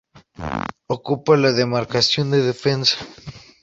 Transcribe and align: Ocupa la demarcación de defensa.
Ocupa 0.87 1.37
la 1.37 1.51
demarcación 1.53 2.31
de 2.31 2.41
defensa. 2.41 2.97